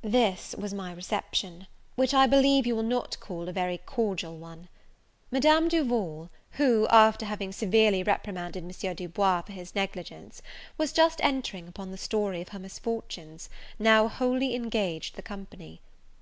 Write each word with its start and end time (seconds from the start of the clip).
This 0.00 0.54
was 0.56 0.72
my 0.72 0.90
reception, 0.90 1.66
which 1.96 2.14
I 2.14 2.26
believe 2.26 2.66
you 2.66 2.74
will 2.74 2.82
not 2.82 3.20
call 3.20 3.46
a 3.46 3.52
very 3.52 3.76
cordial 3.76 4.34
one. 4.38 4.68
Madame 5.30 5.68
Duval, 5.68 6.30
who, 6.52 6.86
after 6.88 7.26
having 7.26 7.52
severely 7.52 8.02
reprimanded 8.02 8.64
M. 8.64 8.94
Du 8.94 9.06
Bois 9.06 9.42
for 9.42 9.52
his 9.52 9.74
negligence, 9.74 10.40
was 10.78 10.94
just 10.94 11.20
entering 11.22 11.68
upon 11.68 11.90
the 11.90 11.98
story 11.98 12.40
of 12.40 12.48
her 12.48 12.58
misfortunes, 12.58 13.50
now 13.78 14.08
wholly 14.08 14.54
engaged 14.54 15.14
the 15.14 15.20
company. 15.20 15.82